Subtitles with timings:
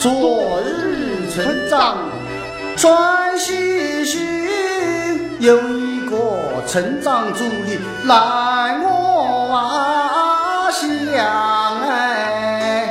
[0.00, 1.98] 昨日村长
[2.74, 4.18] 穿西行，
[5.40, 6.16] 有一个
[6.66, 9.60] 村长助理来我
[10.72, 10.80] 乡
[11.86, 12.90] 哎，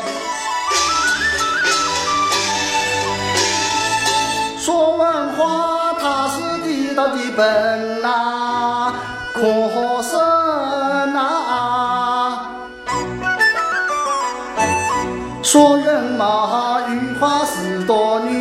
[4.59, 8.93] 说文化它是地道的本呐，
[9.33, 9.41] 可
[10.03, 10.15] 是
[11.11, 11.17] 呐，
[15.41, 18.38] 说人嘛，樱花十多里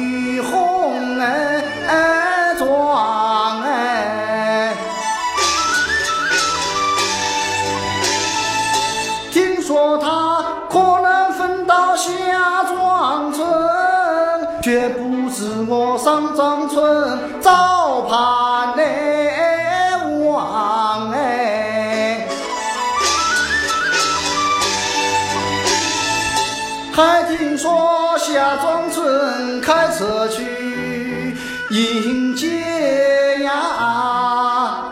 [26.98, 31.36] 还听说夏庄村开车去
[31.70, 34.82] 迎接呀，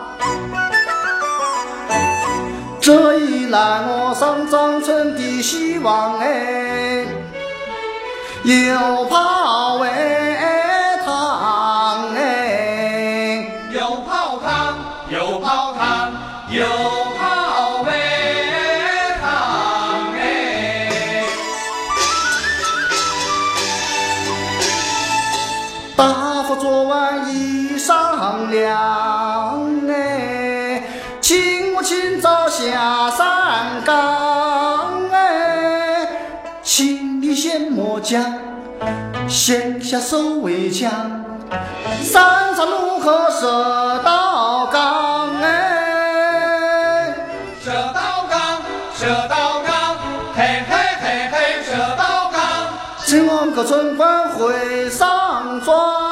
[2.79, 7.05] 这一来我上庄村的希望哎，
[8.45, 10.36] 又怕哎。
[28.57, 30.81] 娘，哎，
[31.21, 36.07] 请我今早下山岗，哎，
[36.63, 38.33] 请你先莫讲，
[39.27, 40.91] 先下手为强，
[42.01, 47.13] 山上如何射刀岗，哎。
[47.63, 48.61] 射刀岗，
[48.95, 49.97] 射刀岗，
[50.35, 52.41] 嘿嘿嘿嘿，射刀岗。
[53.05, 56.06] 请我个村官回上庄，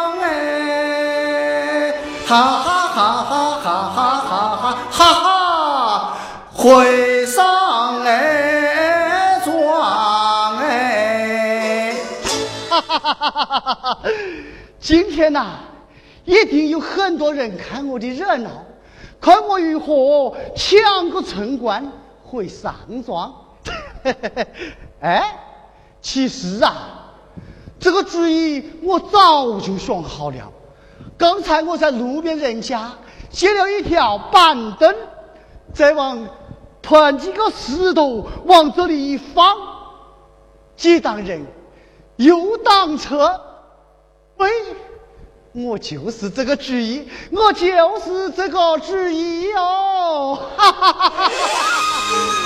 [2.27, 6.17] 哈哈哈哈哈哈哈哈哈哈，
[6.51, 11.95] 会上哎庄哎，
[14.79, 15.59] 今天呐、
[16.23, 18.49] 一定有很多人看我的热闹，
[19.21, 21.87] 看我如何抢个村官
[22.23, 22.73] 回上
[23.05, 23.31] 庄。
[24.99, 25.31] 哎，
[26.01, 26.73] 其实啊，
[27.79, 30.51] 这个主意我早就想好了。
[31.17, 32.91] 刚才我在路边人家
[33.29, 34.93] 捡了一条板凳，
[35.73, 36.27] 再往
[36.81, 39.55] 团几个石头往这里一放，
[40.75, 41.45] 几当人
[42.17, 43.41] 又当车。
[44.37, 44.49] 喂，
[45.53, 50.37] 我就是这个主意，我就是这个主意哦！
[50.57, 51.29] 哈哈哈哈！
[51.29, 52.44] 哈哈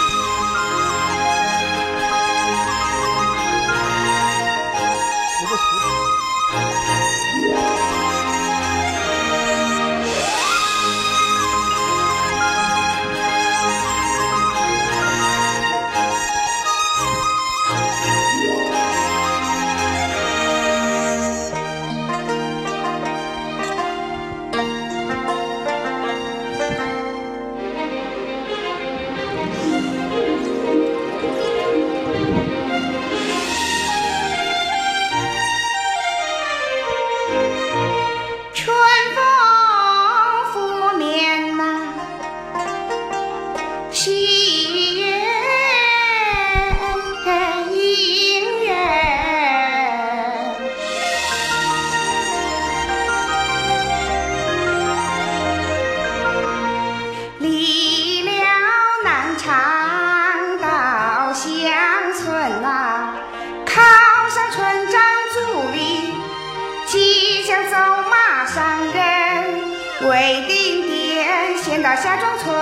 [71.96, 72.54] 下庄村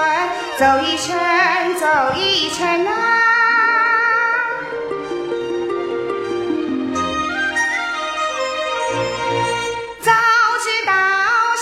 [0.58, 1.16] 走一程，
[1.76, 2.92] 走一程啊。
[10.02, 10.12] 早
[10.64, 10.94] 知道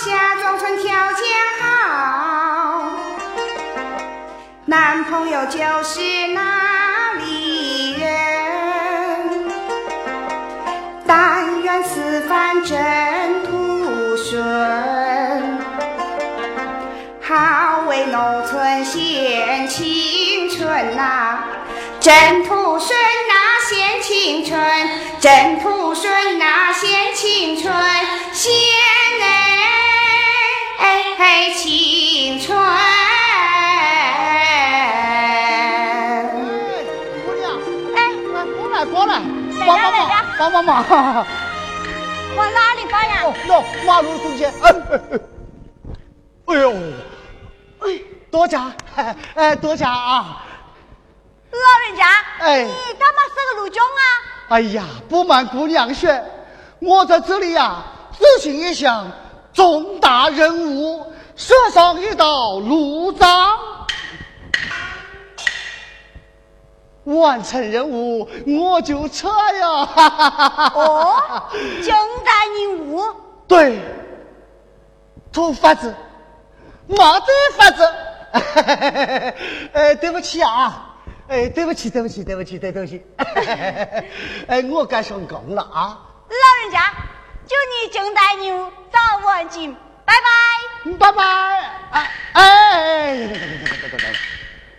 [0.04, 1.24] 下庄村条件
[1.60, 2.92] 好，
[4.64, 8.06] 男朋友就是那里人。
[11.06, 14.40] 但愿此番真途顺，
[17.96, 21.44] 为农村献青春呐、
[21.98, 23.34] 真土顺呐、
[23.66, 24.60] 献青春，
[25.18, 27.72] 真土顺呐、献青春，
[28.34, 28.52] 献
[30.78, 30.84] 哎
[31.18, 32.54] 哎青春。
[37.24, 37.48] 姑娘，
[37.96, 37.98] 哎，
[38.52, 39.22] 过来过来，
[39.58, 40.84] 帮帮忙，帮帮忙！
[42.36, 43.22] 往哪里发呀？
[43.24, 44.52] 哦，喏，马路中间。
[46.44, 46.76] 哎呦，哎，
[48.36, 48.70] 多加，
[49.34, 50.44] 哎，多加啊！
[51.50, 52.04] 老人家，
[52.40, 54.02] 哎你干嘛是个路中啊？
[54.50, 56.10] 哎呀，不瞒姑娘说，
[56.80, 59.10] 我在这里呀、执行一项
[59.54, 63.58] 重大任务，设上一道路障。
[67.04, 69.86] 完成任务我就撤呀！
[69.86, 71.22] 哈哈哈哈哦，
[71.82, 73.02] 重大任务。
[73.48, 73.80] 对，
[75.32, 75.94] 土法子，
[76.86, 77.94] 没得法子。
[79.72, 80.94] 哎， 对不起啊，
[81.28, 83.04] 哎，对不起，对不起，对不起，对不起。
[84.48, 85.98] 哎， 我该上工了啊！
[86.28, 86.92] 老人家，
[87.46, 89.74] 祝你重大任务早完成，
[90.04, 90.96] 拜拜。
[90.98, 91.22] 拜拜。
[91.90, 93.28] 哎哎，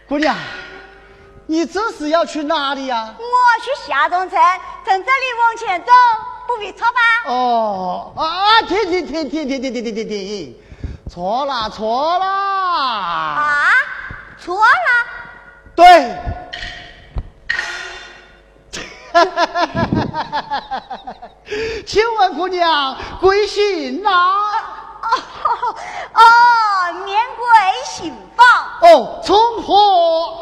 [0.07, 0.35] 姑娘，
[1.47, 3.23] 你这是要去哪里呀、我
[3.61, 4.41] 去下东村，
[4.85, 5.91] 从这里往前走，
[6.47, 6.99] 不必错吧？
[7.25, 10.55] 哦啊，停停停停停停停停停停，
[11.09, 12.27] 错啦错啦。
[12.27, 13.71] 啊，
[14.37, 15.05] 错啦。
[15.75, 16.15] 对。
[21.87, 24.09] 请问姑娘贵姓呐？
[24.09, 25.73] 哦
[26.13, 26.21] 哦，
[27.05, 27.45] 免贵
[27.85, 28.45] 姓房，
[28.81, 29.73] 哦，从何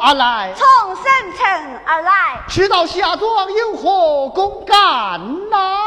[0.02, 0.52] 而来？
[0.54, 0.66] 从
[0.96, 1.04] 省
[1.36, 4.76] 城而来，去到夏庄有何公干
[5.48, 5.78] 呐？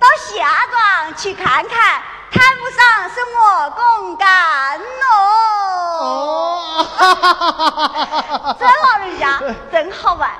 [0.00, 2.02] 到夏庄去看看，
[2.36, 4.26] 谈不上什么公干
[4.78, 5.10] 哦。
[5.98, 9.40] 哦，哈哈哈哈哈哈这老人家
[9.72, 10.30] 真好玩。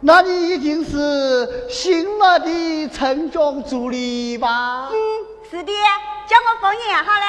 [0.00, 4.88] 那你一定是新来的村庄助理吧？
[4.90, 4.94] 嗯，
[5.50, 5.72] 是的，
[6.28, 7.26] 叫我封印好了。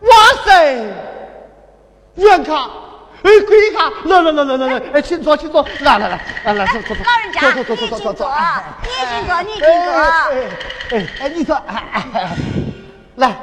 [0.00, 0.10] 哇
[0.44, 0.74] 塞，
[2.16, 2.68] 远卡，
[3.22, 8.12] 哎，贵卡，来来来来来来，哎，请坐，请坐，来来来来来，坐坐坐，老人家坐坐坐坐坐坐。
[8.14, 8.32] 坐，
[8.82, 9.68] 你请坐你请坐。
[10.90, 12.36] 哎哎你坐，哎哎哎，
[13.16, 13.36] 来，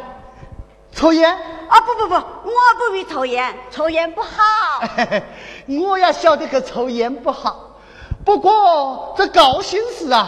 [0.94, 1.38] 抽烟。
[1.68, 4.30] 啊不不不，我不必抽烟，抽烟不好。
[5.88, 7.78] 我也晓得个抽烟不好，
[8.24, 10.28] 不过这高兴事啊，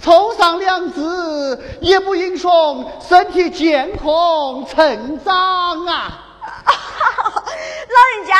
[0.00, 2.50] 抽上两支也不影响
[3.00, 6.24] 身体健康成长啊。
[6.64, 8.34] 老人家，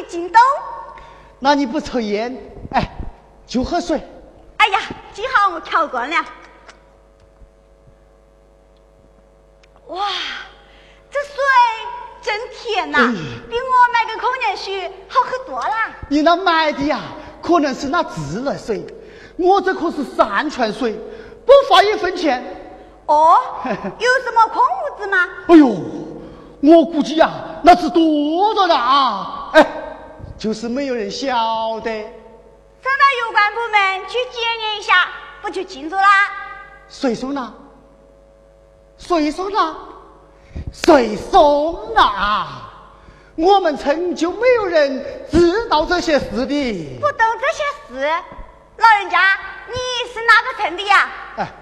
[0.00, 0.40] 你进懂。
[1.38, 2.34] 那你不抽烟，
[2.72, 2.82] 哎，
[3.46, 4.00] 就喝水。
[4.56, 4.80] 哎呀，
[5.12, 6.16] 今好我调惯了。
[9.88, 10.04] 哇，
[11.10, 11.34] 这水
[12.20, 13.14] 真甜呐、嗯
[13.48, 15.74] 比我买个矿泉水好喝多了。
[16.08, 17.00] 你那买的呀，
[17.40, 18.84] 可能是那自来水，
[19.36, 20.92] 我这可是山泉水，
[21.46, 22.42] 不花一分钱。
[23.06, 25.28] 哦，有什么矿物质吗？
[25.46, 25.66] 哎呦，
[26.62, 27.30] 我估计呀，
[27.62, 29.50] 那是多着呢啊！
[29.52, 29.66] 哎，
[30.36, 32.02] 就是没有人晓得。
[32.82, 35.08] 找到有关部门去检验一下，
[35.40, 36.28] 不就清楚啦？
[36.88, 37.54] 谁说呢？
[38.98, 39.76] 谁说呢？
[40.72, 42.02] 谁说呢？
[43.36, 46.98] 我们村就没有人知道这些事的。
[46.98, 47.62] 不懂这些
[48.00, 48.08] 事，
[48.78, 49.38] 老人家，
[49.68, 49.74] 你
[50.12, 51.08] 是哪个村的呀？
[51.36, 51.52] 哎，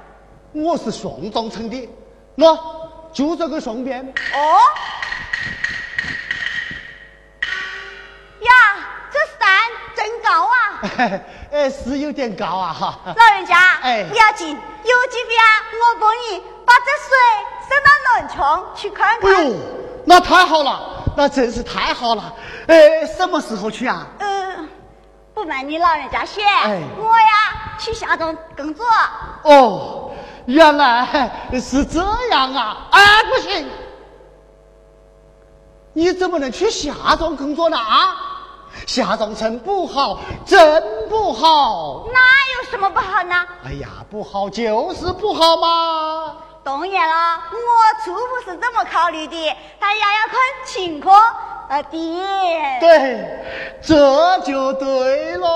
[0.52, 1.88] 我是双庄村的，
[2.36, 2.56] 喏，
[3.12, 4.00] 就这个双边。
[4.32, 4.58] 哦，
[8.40, 8.50] 呀，
[9.14, 9.47] 这山
[9.94, 11.23] 真高啊！
[11.54, 12.99] 哎，是有点高啊哈。
[13.06, 14.54] 老人家，哎不要紧，有
[15.11, 15.40] 几遍
[15.73, 17.14] 我帮你把这水
[17.68, 17.88] 送到
[18.21, 19.33] 农场去看看。
[19.33, 19.54] 哎呦，
[20.04, 22.35] 那太好了，那真是太好了。
[22.66, 24.04] 哎，什么时候去啊？
[24.18, 24.68] 嗯，
[25.33, 28.85] 不瞒你老人家说，哎我呀去下庄工作。
[29.42, 30.11] 哦，
[30.47, 31.30] 原来
[31.61, 32.88] 是这样啊！
[32.90, 33.68] 哎，不行，
[35.92, 37.78] 你怎么能去夏庄工作呢？
[37.78, 38.23] 啊，
[38.86, 42.06] 夏庄村不好，真不好。
[42.12, 42.20] 那
[42.62, 43.46] 有什么不好呢？
[43.64, 46.36] 哎呀，不好就是不好嘛。
[46.62, 51.20] 当然了，我初步是这么考虑的，但也要看情况
[51.68, 52.18] 而定。
[52.80, 53.26] 对，
[53.82, 55.48] 这就对喽。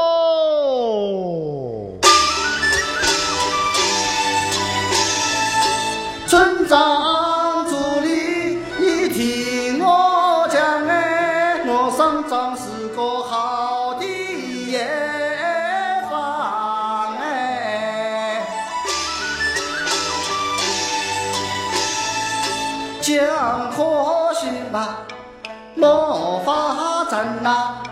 [6.27, 6.79] 村长
[27.19, 27.83] 人呐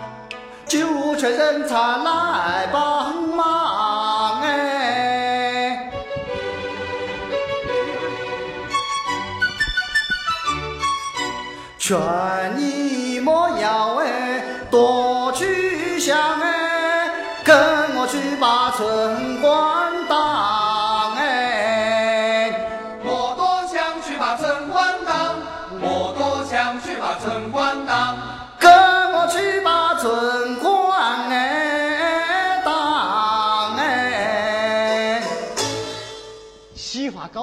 [0.65, 5.91] 就缺人才来帮忙哎。
[11.77, 11.97] 劝
[12.57, 14.41] 你莫要哎
[14.71, 15.06] 多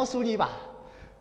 [0.04, 0.50] 告诉你吧，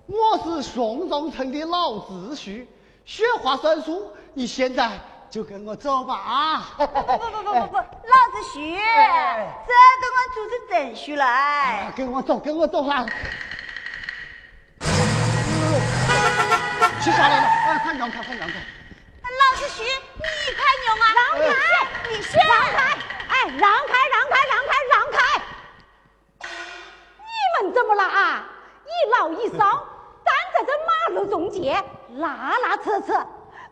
[0.08, 2.68] 我是宋仲城的老秩序，
[3.06, 5.00] 选话算数，你现在
[5.30, 6.72] 就跟我走吧啊！
[6.76, 7.84] 不不不不不不，老
[8.34, 9.72] 子虚，这
[10.02, 11.94] 都按组织程序来。
[11.96, 13.06] 跟我走，跟我走啦！
[17.02, 18.56] 去下来了，啊，快让开，快让开！
[19.24, 21.06] 老子虚，你快牛啊！
[21.16, 21.56] 让开，
[22.10, 22.46] 你先。
[22.46, 22.98] 让开，
[23.30, 25.42] 哎，让开，让开，让开，让开！
[27.62, 28.50] 你们怎么了啊？
[28.86, 30.72] 一老一少站在这
[31.16, 31.84] 马路中间，
[32.16, 33.14] 拉拉扯扯，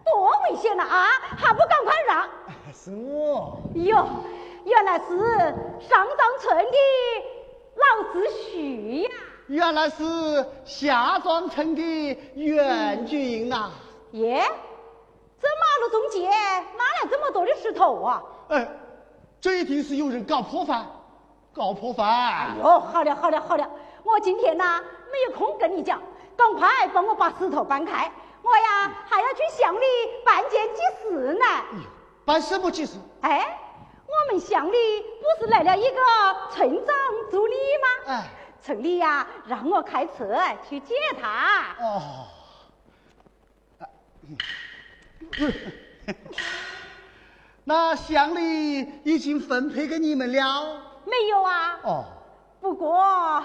[0.06, 1.08] 多危险呐啊！
[1.38, 2.30] 还不赶快让？
[2.74, 3.60] 是我。
[3.75, 4.08] 哟，
[4.63, 5.06] 原来是
[5.80, 6.77] 上庄村的
[7.75, 9.10] 老子徐呀！
[9.48, 10.03] 原来是
[10.65, 13.70] 下庄村的袁军呐！
[14.12, 14.44] 耶，
[15.39, 18.24] 这马路中间哪来这么多的石头啊？
[18.50, 18.68] 哎，
[19.39, 20.84] 这一定是有人搞破坏，
[21.53, 22.03] 搞破坏！
[22.03, 23.70] 哎呦，好了好了好了，
[24.03, 26.01] 我今天呐没有空跟你讲，
[26.38, 29.86] 赶快帮我把石头搬开，我呀还要去乡里
[30.25, 31.46] 办件急事呢。
[32.25, 32.98] 办什么急事？
[33.22, 33.60] 哎，
[34.08, 34.77] 我们乡里
[35.38, 36.00] 不是来了一个
[36.51, 36.96] 村长
[37.30, 38.13] 助理吗？
[38.13, 38.30] 哎。
[38.63, 40.38] 村里呀，让我开车
[40.70, 41.75] 去接他。
[41.80, 42.27] 哦，
[47.63, 50.80] 那乡里已经分配给你们了？
[51.06, 51.80] 没有啊。
[51.82, 52.06] 哦，
[52.62, 53.44] 不过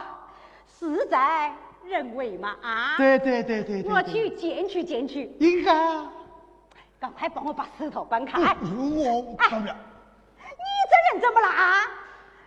[0.79, 1.55] 事在
[1.85, 2.97] 人为嘛啊。
[2.97, 3.93] 对对对对对。
[3.93, 5.35] 我去捡去捡去。
[5.41, 6.13] 应该啊。
[6.99, 8.41] 赶快帮我把石头搬开。
[8.41, 9.77] 我搬不了。
[10.39, 11.81] 你这人怎么了啊？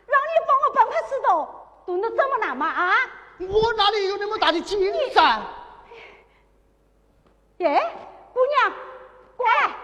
[0.05, 1.47] 让你帮我搬块石头。
[1.85, 2.67] 蹲得这么难吗？
[2.67, 2.93] 啊！
[3.39, 4.79] 我哪里有那么大的精
[5.11, 5.23] 神？
[7.57, 7.81] 耶，
[8.31, 8.73] 姑娘，
[9.35, 9.75] 过来。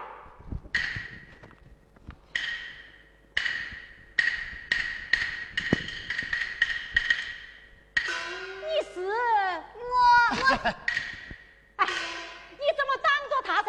[8.96, 9.94] 是我我。
[11.76, 11.86] 哎，
[12.52, 13.68] 你怎么挡着他噻？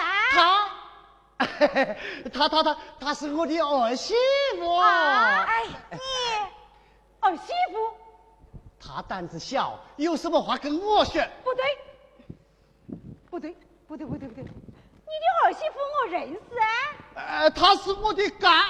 [2.33, 4.13] 他，他他他他是我的儿媳
[4.57, 4.77] 妇。
[4.77, 5.97] 哎，你
[7.19, 7.93] 儿媳妇。
[8.79, 11.21] 他胆子小，有什么话跟我说？
[11.43, 11.65] 不对，
[13.29, 13.53] 不对，
[13.85, 16.65] 不对，不对，不对，你的儿媳妇我认识啊。
[17.15, 18.63] 呃，她是我的干，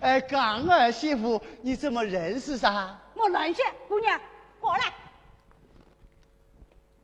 [0.00, 2.98] 哎， 干儿媳妇，你怎么认识噻？
[3.14, 4.20] 我认识，姑娘，
[4.64, 4.84] 过来。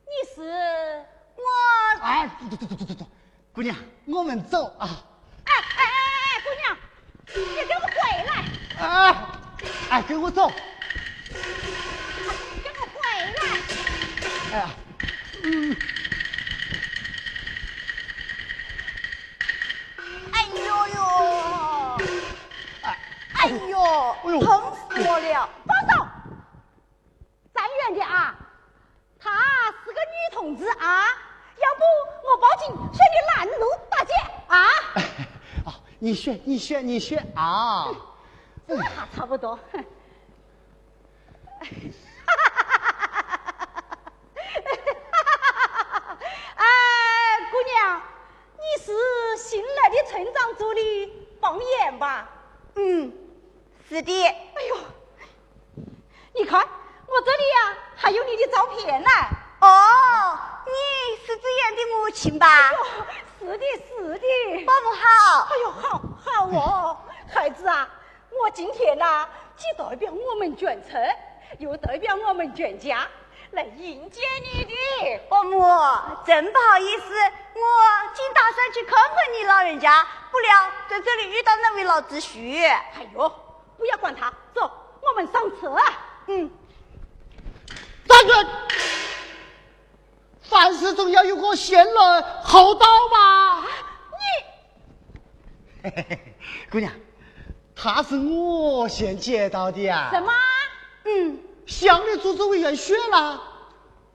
[0.07, 0.41] 你是
[1.35, 1.43] 我。
[2.01, 3.05] 啊，走走走走走走，
[3.53, 3.75] 姑娘，
[4.07, 4.89] 我们走啊。
[5.45, 6.75] 哎哎哎哎，姑娘，
[7.27, 7.93] 你给我回
[8.25, 8.31] 来。
[8.83, 9.39] 啊，
[9.91, 10.49] 哎，跟我走。
[11.29, 12.97] 给我回
[13.37, 13.39] 来！
[14.51, 14.69] 哎呀，
[15.43, 15.77] 嗯，
[20.33, 20.99] 哎呦呦，
[22.81, 22.85] 哎，
[23.33, 23.37] 哎
[23.69, 23.75] 呦，
[24.41, 25.49] 疼死我了！
[25.67, 25.93] 放手，
[27.53, 28.35] 站远点啊！
[29.19, 29.29] 她
[29.85, 31.05] 是个女同志啊，
[31.55, 31.83] 要不
[32.27, 34.11] 我报警说你拦路打劫
[34.47, 34.57] 啊！
[35.69, 35.69] 啊，
[35.99, 37.87] 你选，你选，你选啊！
[38.67, 39.55] 这还差不多。
[39.55, 39.77] 哈哈
[41.59, 41.69] 哈
[42.25, 43.61] 哈哈哈！
[44.55, 44.73] 哈哈哈哈哈哈！
[45.13, 46.17] 哈哈哈哈！
[46.55, 46.65] 哎，
[47.51, 48.01] 姑娘，
[48.57, 48.91] 你是
[49.37, 52.27] 新来的村长助理方言吧？
[52.77, 53.13] 嗯，
[53.87, 54.25] 是的。
[54.25, 54.77] 哎呦，
[56.33, 59.09] 你看我这里呀，还有你的照片呢。
[59.61, 62.47] 哦，你是子言的母亲吧？
[63.39, 64.65] 是的，是的。
[64.65, 65.47] 保姆好。
[65.49, 66.97] 哎呦，好好哦，
[67.31, 67.87] 孩子啊，
[68.31, 70.99] 我今天呐，既代表我们全村。
[71.59, 73.05] 又代表我们全家
[73.51, 75.59] 来迎接你的，伯母，
[76.25, 77.61] 真不好意思，我
[78.15, 82.65] 竟打算去看看你老人家，不料在这里遇到那位老子婿。
[82.65, 83.29] 哎呦，
[83.77, 85.77] 不要管他，走，我们上车。
[86.27, 86.49] 嗯，
[88.07, 88.33] 站住！
[90.51, 93.61] 凡事总要有个先来后到吧？
[95.81, 96.35] 你，嘿嘿嘿，
[96.69, 96.91] 姑娘，
[97.73, 100.09] 他是我先接到的啊。
[100.11, 100.29] 什么？
[101.05, 103.41] 嗯，乡里组织委员选了，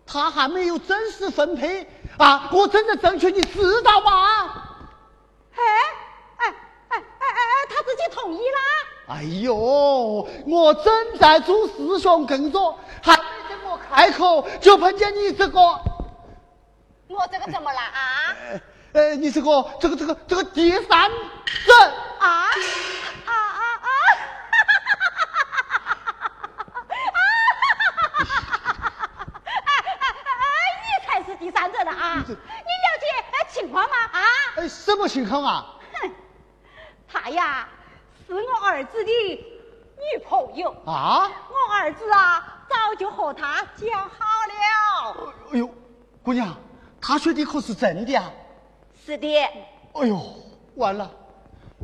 [0.07, 1.89] 他还没有正式分配
[2.19, 2.51] 啊！
[2.53, 4.63] 我正在争取，你知道吗？
[5.55, 5.63] 哎
[6.37, 6.55] 哎哎
[6.89, 8.61] 哎哎哎，他自己同意啦！
[9.09, 9.55] 哎呦，
[10.47, 15.59] 我正在做思想工作，还没等我开口，就碰见你这个。
[17.09, 18.35] 我这个怎么了啊？
[18.93, 19.49] 呃，你这个
[19.81, 21.15] 这个这个这个第三者
[22.19, 22.51] 啊？
[32.27, 32.39] 你了
[33.01, 33.07] 解
[33.49, 33.97] 情况吗？
[34.13, 34.21] 啊？
[34.57, 35.67] 哎，什么情况啊？
[36.01, 36.11] 哼，
[37.11, 37.69] 她呀
[38.27, 41.31] 是我儿子的女朋友啊。
[41.49, 45.33] 我儿子啊早就和他讲好了。
[45.53, 45.69] 哎呦，
[46.23, 46.57] 姑娘，
[47.07, 48.33] 他说的可是真的啊？
[49.07, 49.29] 是的，
[49.93, 50.21] 哎呦，
[50.75, 51.09] 完了，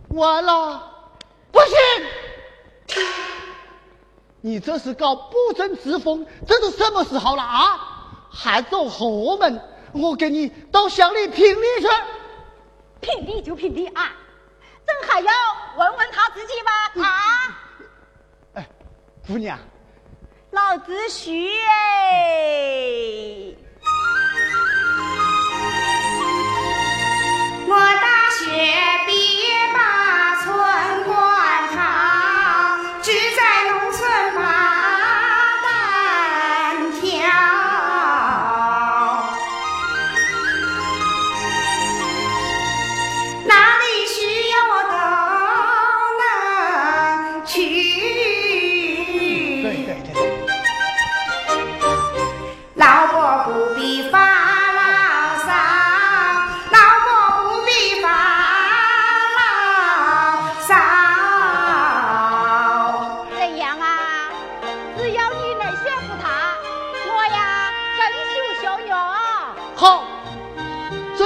[0.09, 0.83] 完了，
[1.53, 2.97] 不行！
[4.41, 8.27] 你这是搞不正之风，这都什么时候了啊？
[8.33, 9.63] 还走后门？
[9.93, 11.87] 我跟你到乡里评理去。
[13.01, 14.11] 评理就评理啊，
[14.85, 15.33] 朕还要
[15.77, 16.73] 问问他自己吧。
[17.01, 17.09] 啊，
[18.55, 18.69] 哎，
[19.25, 19.57] 姑娘，
[20.51, 23.55] 老子虚哎。
[28.47, 29.12] 大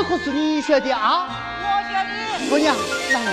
[0.09, 1.27] 可是你说的啊，
[1.63, 2.77] 我觉得姑娘，
[3.13, 3.33] 来来。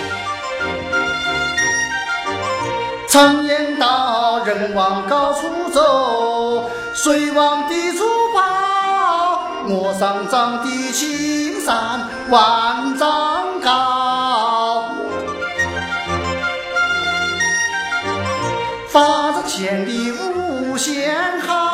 [3.08, 8.42] 常言道，人往高处走，水往低处跑。
[9.66, 14.90] 我上长的青山万丈高，
[18.90, 21.73] 发自千里无限好。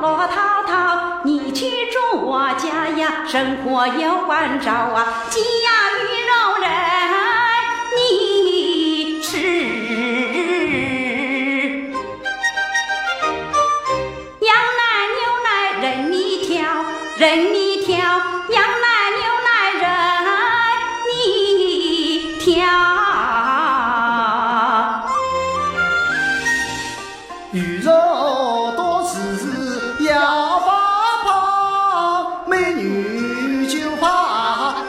[0.00, 1.20] 罗涛涛。
[1.24, 5.40] 你去住我家呀，生活有关照啊，鸡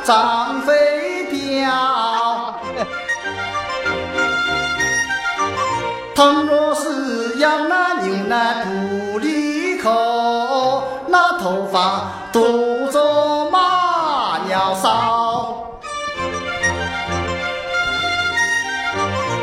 [0.10, 1.70] 张飞彪。
[6.16, 15.68] 倘若是羊奶牛奶不离口，那头发多着马尿骚。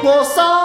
[0.03, 0.56] 我骚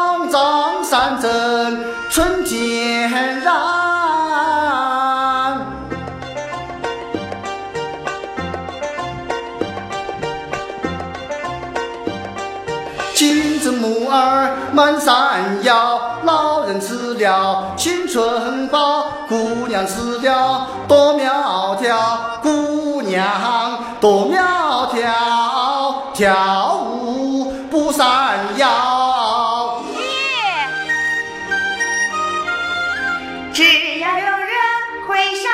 [14.11, 29.81] 子木耳满山腰，老人吃了青春饱，姑娘吃了多苗条，姑娘多苗条，跳舞不闪耀。
[33.53, 34.51] 只要有人
[35.07, 35.51] 会上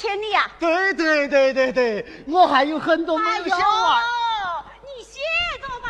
[0.00, 0.50] 很有潜力啊！
[0.58, 3.96] 对对对对对，我还有很多没有想完。
[3.96, 4.02] 哎，
[4.82, 5.20] 你写
[5.60, 5.88] 着吧。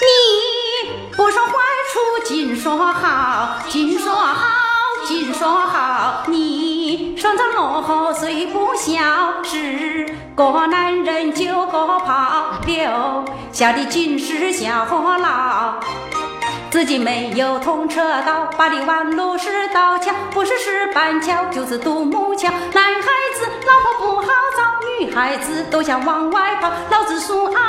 [0.00, 0.06] 你
[1.14, 1.52] 不说坏
[1.92, 4.48] 处，尽说好，尽说好，
[5.06, 6.24] 尽说好。
[6.26, 15.80] 你说这落后虽不小，是个男人九个跑，留下的尽是吓火了。
[16.72, 22.48] 自己没有通车道，八里弯路是道桥，不是石板桥就是独木桥。
[22.50, 23.02] 男孩
[23.36, 26.72] 子老婆不好找，女孩子都想往外跑。
[26.90, 27.60] 老子说啊，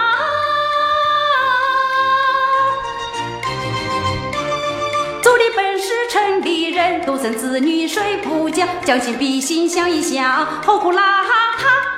[5.22, 11.30] 做的本是城里人，独生子女睡不觉，将心比心想一想，后苦啦哈。
[11.60, 11.93] 受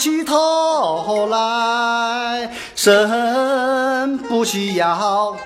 [0.00, 5.36] 起头来，伸不起腰，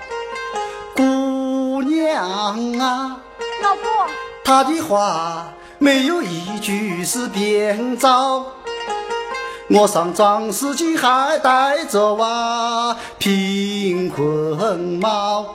[0.95, 3.17] 姑娘啊，
[3.61, 3.83] 老婆，
[4.45, 8.45] 她的话没有一句是编造。
[9.69, 15.47] 我上庄司机还带着娃，贫困帽。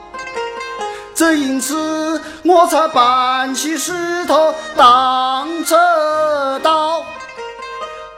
[1.15, 7.03] 正因此，我才搬起石头当车刀，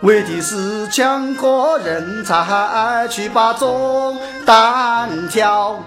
[0.03, 5.79] 为的是抢个人才去把钟单挑。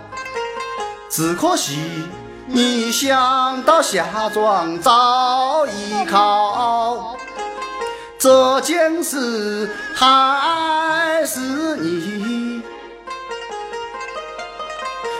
[1.10, 2.08] 只可惜，
[2.46, 7.14] 你想到下庄找依靠，
[8.18, 11.40] 这件事还是
[11.76, 12.62] 你。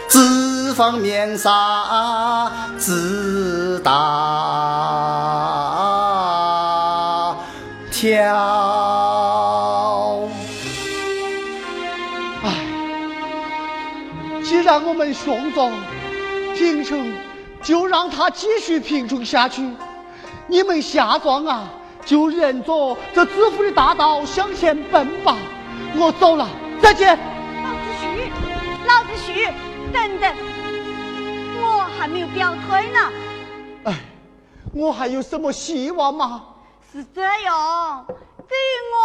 [0.08, 3.92] 脂肪面纱知道
[8.06, 8.22] 条。
[14.44, 15.72] 既然我们兄长
[16.54, 17.04] 贫穷，
[17.62, 19.68] 就让他继续贫穷下去。
[20.46, 21.68] 你们下庄啊，
[22.04, 25.36] 就沿着这致富的大道向前奔吧。
[25.96, 26.48] 我走了，
[26.80, 27.18] 再见。
[27.64, 28.30] 老子旭，
[28.86, 29.46] 老子旭，
[29.92, 30.32] 等等，
[31.60, 33.00] 我还没有表退呢。
[33.82, 33.94] 哎，
[34.72, 36.44] 我还有什么希望吗？
[36.96, 38.96] 是这样，至于我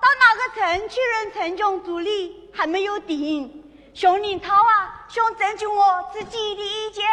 [0.00, 7.04] 到哪个城去任城中助理还没有定，熊林涛啊，想征求我自己的意见，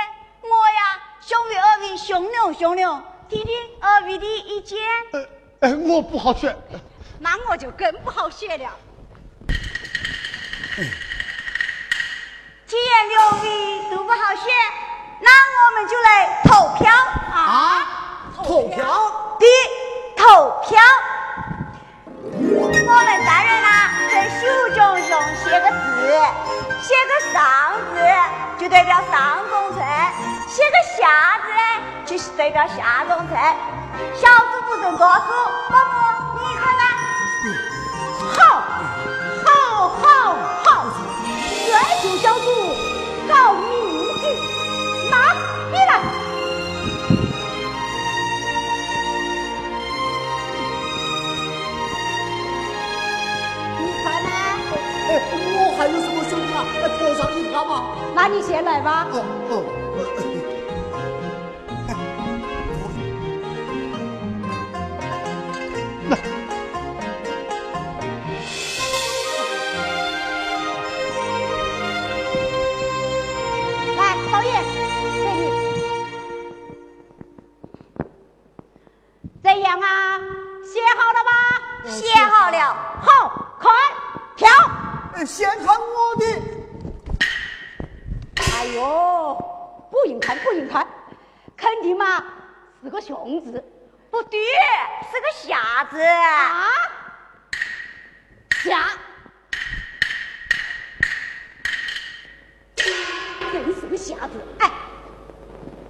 [0.43, 4.77] 我呀想为二位商量商量听听二位的意见，
[5.13, 5.25] 呃，
[5.61, 6.55] 呃，我不好选。
[7.17, 8.69] 那我就更不好选了。
[12.67, 14.45] 既然两位都不好选，
[15.19, 16.93] 那我们就来投票
[17.33, 18.33] 啊！
[18.35, 19.35] 投票？
[19.39, 19.47] 对，
[20.17, 20.81] 投票。
[22.49, 23.67] 我们三人啊，
[24.11, 24.41] 在手
[24.75, 25.09] 掌上
[25.43, 25.77] 写个字，
[26.81, 27.39] 写个上
[27.93, 27.95] 字
[28.57, 29.85] 就代表上中村，
[30.47, 31.61] 写个下字呢，
[32.05, 33.39] 就是代表下中村。
[34.15, 35.21] 小组不准多数，
[35.69, 35.93] 伯母
[36.39, 36.81] 你看看。
[38.33, 38.39] 好，
[39.45, 39.49] 好，
[40.01, 40.05] 好，
[40.65, 40.67] 好，
[41.65, 41.69] 追
[42.01, 42.45] 求小组
[43.29, 44.06] 搞名
[55.77, 56.65] 还有什么兄弟啊？
[56.99, 57.83] 投上一票嘛。
[58.15, 59.07] 那你先来吧。
[59.11, 59.86] 哦哦。
[85.25, 86.25] 先看我的。
[88.35, 89.35] 哎呦，
[89.91, 90.87] 不用看，不用看，
[91.55, 92.23] 肯定嘛
[92.83, 93.63] 是个熊字。
[94.09, 94.39] 不对，
[95.11, 96.01] 是个下字。
[96.01, 96.67] 啊？
[98.63, 98.89] 下。
[103.51, 104.33] 真是个下字。
[104.59, 104.71] 哎，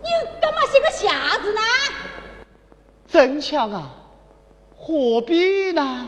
[0.04, 0.10] 你
[0.42, 1.62] 干嘛写个下字呢？
[3.08, 3.90] 真巧啊，
[4.76, 6.08] 何必呢？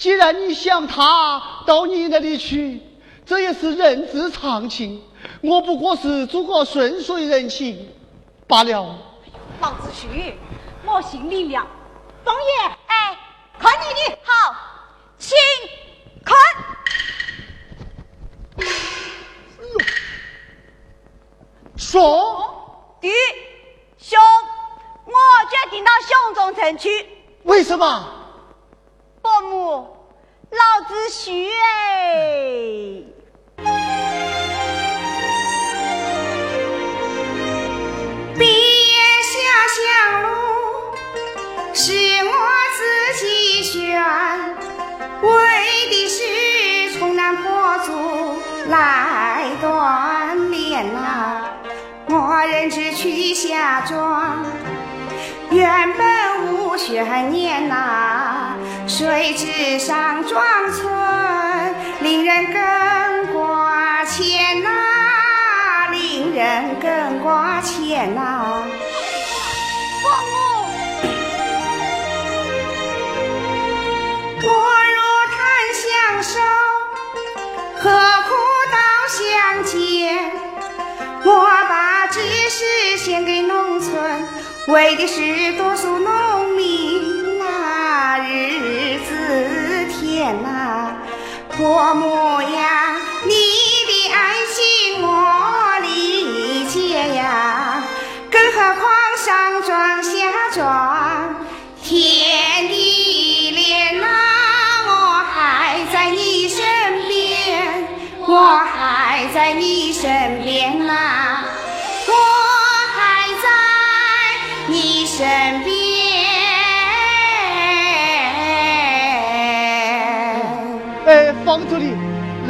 [0.00, 2.80] 既然你想他到你那里去，
[3.26, 5.02] 这也是人之常情。
[5.42, 7.86] 我不过是做个顺水人情
[8.48, 8.96] 罢了。
[9.60, 10.38] 老子旭，
[10.86, 11.66] 我姓李良，
[12.24, 13.18] 方爷，哎，
[13.58, 14.18] 看你的。
[14.24, 14.54] 好，
[15.18, 15.36] 请
[16.24, 16.34] 看。
[21.76, 23.10] 说，弟，
[23.98, 24.18] 兄，
[25.04, 25.12] 我
[25.50, 27.06] 决定到雄中城去。
[27.42, 28.14] 为什么？
[29.22, 29.79] 伯母，
[31.10, 31.66] 老子许哎。
[38.38, 38.46] 别
[39.26, 39.32] 下
[39.74, 39.82] 乡
[40.22, 40.28] 路
[41.74, 41.90] 是
[42.22, 42.32] 我
[42.78, 42.80] 自
[43.18, 43.24] 己
[43.64, 43.74] 选，
[45.22, 45.28] 为
[45.90, 46.18] 的是
[46.96, 47.44] 从南坡
[47.78, 47.90] 族
[48.68, 51.42] 来锻炼呐。
[52.08, 54.44] 我人之去下庄，
[55.50, 58.09] 原本无悬念呐，
[59.00, 60.42] 谁知上庄
[60.74, 60.92] 村，
[62.02, 64.68] 令人更挂牵呐，
[65.90, 68.62] 令人更挂牵呐。
[70.02, 70.66] 伯母，
[74.42, 74.48] 我
[74.92, 75.00] 若
[75.32, 75.40] 谈
[75.80, 75.88] 相
[76.22, 76.38] 守，
[77.78, 77.88] 何
[78.28, 78.28] 苦
[78.70, 78.76] 到
[79.08, 80.30] 乡间？
[81.24, 81.30] 我
[81.70, 84.28] 把知识献给农村，
[84.68, 85.99] 为的是多数
[91.62, 92.79] 我模样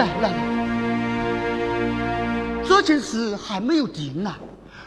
[0.00, 0.32] 来来来，
[2.66, 4.38] 这件事还没有定啊。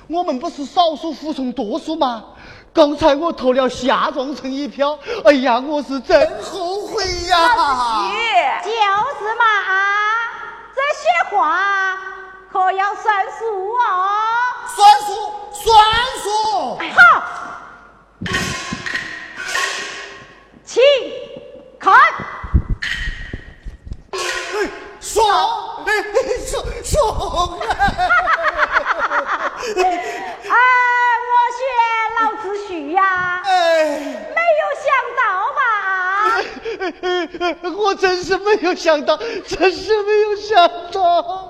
[0.07, 2.25] 我们不是少数服从多数吗？
[2.73, 8.09] 刚才我投了夏庄城一票，哎呀，我是真后悔呀！
[8.63, 9.75] 就是嘛啊，
[10.73, 11.37] 这些话
[12.51, 14.09] 可要算数哦。
[14.75, 15.13] 算数，
[15.53, 15.63] 算
[16.23, 16.27] 数。
[16.95, 16.99] 好，
[20.65, 20.81] 请
[21.79, 21.93] 看。
[24.99, 25.21] 爽，
[26.47, 27.59] 爽爽！
[30.49, 30.55] 啊，
[31.29, 31.61] 我选
[32.19, 33.01] 老子许呀，
[33.45, 33.53] 哎，
[33.93, 34.85] 没有想
[35.19, 35.23] 到
[35.53, 35.61] 吧？
[37.77, 41.42] 我真是没有想到，真是没有想到。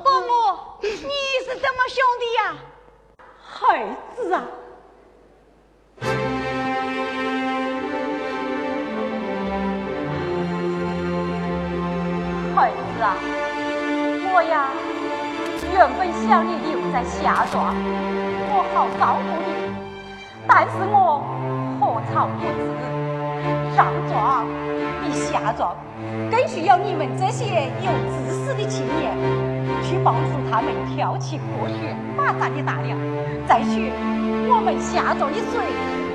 [34.94, 35.60] 下庄的水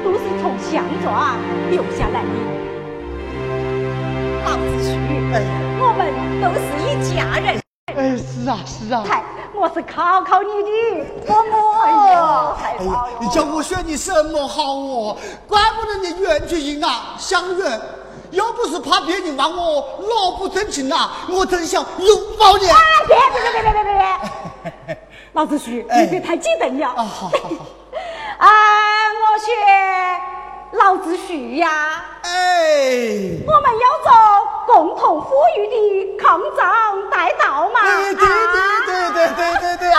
[0.04, 1.36] 都是从乡庄
[1.68, 2.28] 流下来的。
[4.44, 4.94] 老子去，
[5.80, 6.00] 我们
[6.40, 7.60] 都是一家人。
[7.96, 9.02] 哎，是啊，是啊。
[9.04, 11.50] 才，我是考考你的，伯母。
[11.82, 13.10] 哎呀，太哎好了，！
[13.10, 15.16] 呀你叫我选你什么好哦？
[15.48, 17.80] 怪不得你远去迎啊，想远。
[18.30, 22.66] 要不是怕别人骂我老不正经呐，我真想拥抱你。
[22.68, 22.76] 哎，
[23.08, 23.92] 别别别别别别
[24.86, 24.96] 别！
[25.34, 26.86] 老子许，哎你别太激动了。
[26.90, 27.66] 啊，好好好。
[28.38, 29.50] 啊，我学
[30.78, 32.30] 老子徐呀、哎，
[33.44, 34.12] 我们要做
[34.66, 36.62] 共同富裕的抗战
[37.10, 38.24] 大道嘛，对对
[38.86, 39.90] 对对对对对，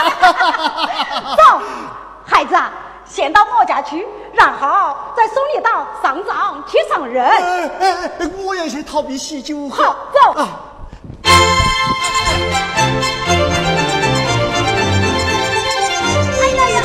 [1.35, 1.61] 走，
[2.25, 2.71] 孩子啊，
[3.03, 7.25] 先到我家去，然后再送你到上庄去上人。
[7.25, 8.09] 哎哎，
[8.45, 9.67] 我要先逃避喜酒。
[9.67, 10.31] 好，走。
[10.31, 10.47] 啊
[16.41, 16.81] 哎呀呀！